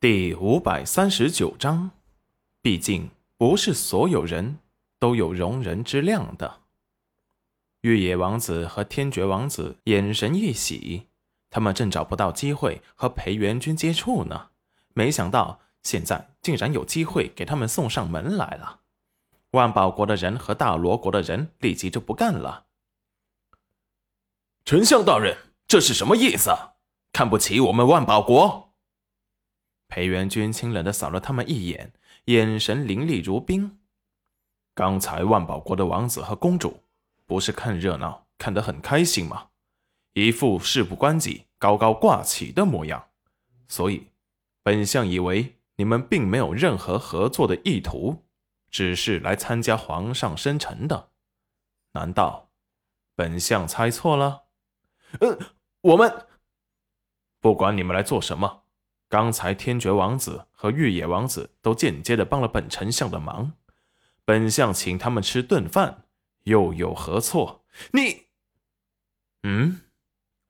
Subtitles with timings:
[0.00, 1.90] 第五百三十九章，
[2.62, 4.60] 毕竟不是所有人
[5.00, 6.60] 都有容人之量的。
[7.80, 11.08] 玉野王子和天爵王子眼神一喜，
[11.50, 14.50] 他们正找不到机会和裴元君接触呢，
[14.94, 18.82] 没想到现在竟然有机会给他们送上门来了。
[19.50, 22.66] 万宝国的人和大罗国的人立即就不干了。
[24.64, 25.36] 丞相大人，
[25.66, 26.52] 这是什么意思？
[27.12, 28.67] 看不起我们万宝国？
[29.88, 31.92] 裴元君清冷的扫了他们一眼，
[32.26, 33.78] 眼神凌厉如冰。
[34.74, 36.84] 刚才万宝国的王子和公主
[37.26, 39.48] 不是看热闹看得很开心吗？
[40.12, 43.08] 一副事不关己、高高挂起的模样。
[43.66, 44.08] 所以，
[44.62, 48.24] 本相以为你们并没有任何合作的意图，
[48.70, 51.10] 只是来参加皇上生辰的。
[51.92, 52.50] 难道
[53.16, 54.44] 本相猜错了？
[55.20, 55.38] 呃，
[55.80, 56.26] 我们
[57.40, 58.64] 不管你们来做什么。
[59.08, 63.52] 刚才天爵王子和玉野王子都间接的帮了本丞相的忙，
[64.24, 66.04] 本相请他们吃顿饭，
[66.44, 67.64] 又有何错？
[67.92, 68.26] 你，
[69.42, 69.80] 嗯？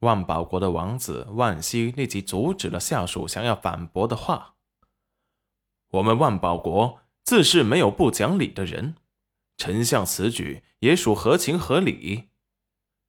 [0.00, 4.54] 万宝国的王子万熙立即阻止了下属想要反驳的话。
[5.92, 8.96] 我们万宝国自是没有不讲理的人，
[9.56, 12.28] 丞相此举也属合情合理。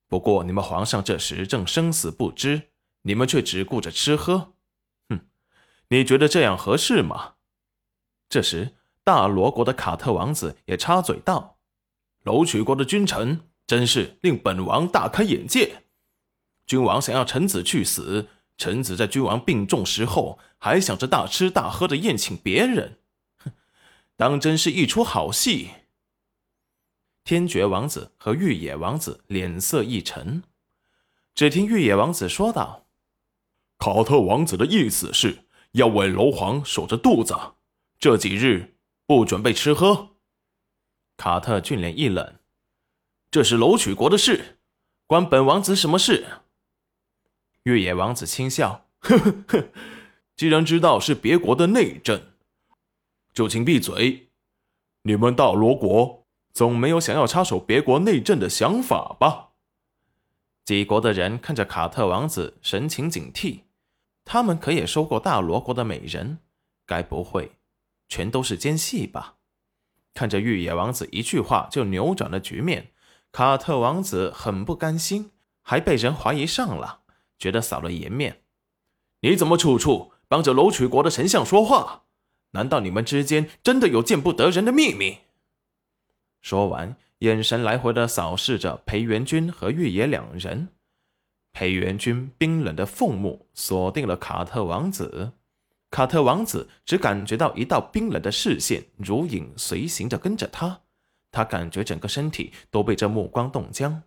[0.07, 2.69] 不过你们皇上这时正生死不知，
[3.03, 4.53] 你们却只顾着吃喝。
[5.89, 7.35] 你觉得这样合适吗？
[8.27, 11.59] 这时，大罗国的卡特王子也插嘴道
[12.23, 15.83] ：“楼曲国的君臣真是令本王大开眼界。
[16.65, 22.97] 君王想要臣子去死，臣子在君王病重时候还想着大吃大喝的宴请别人，
[23.37, 23.53] 哼，
[24.17, 25.69] 当真是一出好戏。”
[27.23, 30.43] 天爵王子和玉野王子脸色一沉，
[31.33, 32.87] 只听玉野王子说道
[33.79, 37.35] ：“卡特王子的意思是。”要为楼皇守着肚子，
[37.99, 40.09] 这几日不准备吃喝。
[41.17, 42.35] 卡特俊脸一冷
[43.31, 44.59] ：“这是楼曲国的事，
[45.05, 46.25] 关本王子什么事？”
[47.63, 49.69] 越野王子轻笑：“呵呵呵，
[50.35, 52.21] 既然知道是别国的内政，
[53.33, 54.29] 就请闭嘴。
[55.03, 59.49] 你们大罗国总没有想要插手别国内政的想法吧？”
[60.65, 63.61] 几国的人看着卡特王子，神情警惕。
[64.29, 66.39] 他们可也收过大罗国的美人，
[66.85, 67.53] 该不会
[68.09, 69.35] 全都是奸细吧？
[70.13, 72.91] 看着玉野王子一句话就扭转了局面，
[73.31, 77.03] 卡特王子很不甘心，还被人怀疑上了，
[77.39, 78.41] 觉得扫了颜面。
[79.21, 82.03] 你怎么处处帮着楼曲国的丞相说话？
[82.51, 85.19] 难道你们之间真的有见不得人的秘密？
[86.41, 90.67] 说完，眼神来回的扫视着裴元君和玉野两人。
[91.57, 95.31] 裴元君冰冷的凤目锁定了卡特王子，
[95.89, 100.81] 卡特王子只感觉到一道冰冷的视线如影随形着跟着他，
[101.31, 104.03] 他感觉整个身体都被这目光冻僵，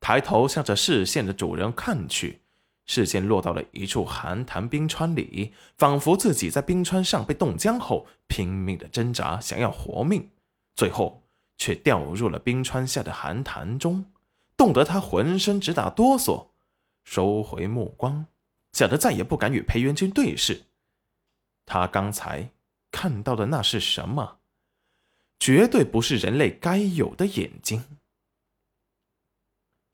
[0.00, 2.40] 抬头向着视线的主人看去，
[2.86, 10.28] 视线落到了一处寒潭冰川里，仿佛自己在冰川上被冻僵后拼命的挣扎，想要活命，
[10.74, 11.22] 最后
[11.56, 14.06] 却掉入了冰川下的寒潭中，
[14.56, 16.49] 冻得他浑身直打哆嗦。
[17.10, 18.24] 收回目光，
[18.70, 20.66] 吓得再也不敢与裴元君对视。
[21.66, 22.50] 他刚才
[22.92, 24.38] 看到的那是什么？
[25.40, 27.84] 绝对不是人类该有的眼睛。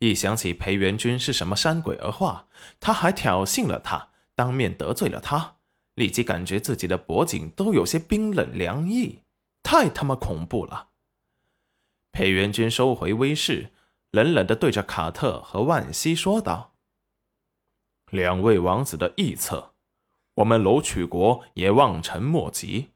[0.00, 5.56] 一想起裴元君是什么山鬼儿话，他还挑衅了他，当面得罪了他，
[5.94, 9.20] 立即感觉自己的脖颈都有些冰冷凉意，
[9.62, 10.90] 太他妈恐怖了。
[12.12, 13.72] 裴元君收回威势，
[14.10, 16.74] 冷冷的对着卡特和万西说道。
[18.12, 19.72] 两位王子的臆测，
[20.34, 22.90] 我们楼曲国也望尘莫及。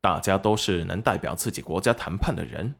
[0.00, 2.76] 大家都是能代表自己国家谈判的人，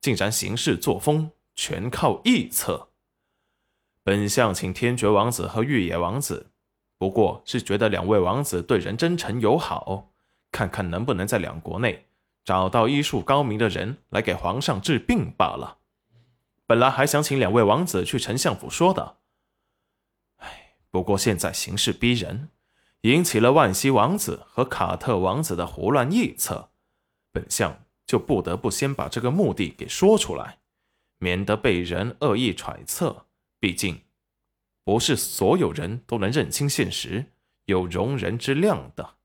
[0.00, 2.88] 竟然行事作风全靠臆测。
[4.04, 6.50] 本相请天爵王子和玉野王子，
[6.98, 10.10] 不过是觉得两位王子对人真诚友好，
[10.52, 12.06] 看看能不能在两国内
[12.44, 15.78] 找到医术高明的人来给皇上治病罢了。
[16.66, 19.16] 本来还想请两位王子去丞相府说的。
[20.94, 22.50] 不过现在形势逼人，
[23.00, 26.70] 引起了万西王子和卡特王子的胡乱臆测，
[27.32, 30.60] 本相就不得不先把这个目的给说出来，
[31.18, 33.26] 免得被人恶意揣测。
[33.58, 34.02] 毕竟，
[34.84, 37.32] 不是所有人都能认清现实、
[37.64, 39.16] 有容人之量的。